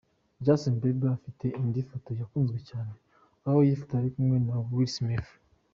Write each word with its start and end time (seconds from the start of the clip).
Justin 0.45 0.75
Bieber 0.81 1.09
afite 1.17 1.45
indi 1.61 1.81
foto 1.89 2.09
yakunzwe 2.19 2.59
cyane, 2.69 2.93
aho 3.47 3.57
yifotoje 3.67 3.97
ari 4.01 4.09
kumwe 4.15 4.37
na 4.47 4.55
Will 4.71 4.91
Smith. 4.97 5.29